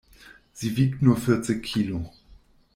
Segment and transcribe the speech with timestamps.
[0.51, 2.09] Sie wiegt nur vierzig Kilo.